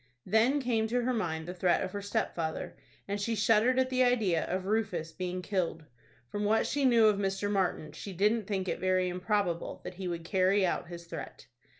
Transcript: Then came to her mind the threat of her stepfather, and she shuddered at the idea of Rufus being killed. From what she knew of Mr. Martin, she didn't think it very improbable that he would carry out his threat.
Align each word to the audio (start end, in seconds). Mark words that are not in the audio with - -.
Then 0.25 0.59
came 0.59 0.87
to 0.87 1.03
her 1.03 1.13
mind 1.13 1.47
the 1.47 1.53
threat 1.53 1.83
of 1.83 1.91
her 1.91 2.01
stepfather, 2.01 2.75
and 3.07 3.21
she 3.21 3.35
shuddered 3.35 3.77
at 3.77 3.91
the 3.91 4.01
idea 4.03 4.45
of 4.45 4.65
Rufus 4.65 5.11
being 5.11 5.43
killed. 5.43 5.85
From 6.31 6.43
what 6.43 6.65
she 6.65 6.85
knew 6.85 7.05
of 7.05 7.17
Mr. 7.19 7.51
Martin, 7.51 7.91
she 7.91 8.11
didn't 8.11 8.47
think 8.47 8.67
it 8.67 8.79
very 8.79 9.09
improbable 9.09 9.79
that 9.83 9.93
he 9.93 10.07
would 10.07 10.25
carry 10.25 10.65
out 10.65 10.87
his 10.87 11.05
threat. 11.05 11.45